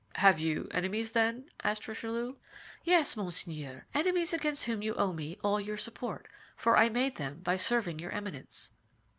"Have 0.15 0.39
you 0.39 0.67
enemies, 0.71 1.11
then?" 1.11 1.47
asked 1.63 1.87
Richelieu. 1.87 2.33
"Yes, 2.83 3.15
monseigneur, 3.15 3.85
enemies 3.93 4.33
against 4.33 4.63
whom 4.65 4.81
you 4.81 4.95
owe 4.95 5.13
me 5.13 5.37
all 5.43 5.61
your 5.61 5.77
support, 5.77 6.27
for 6.55 6.75
I 6.75 6.89
made 6.89 7.17
them 7.17 7.41
by 7.43 7.57
serving 7.57 7.99
your 7.99 8.09
Eminence." 8.11 8.71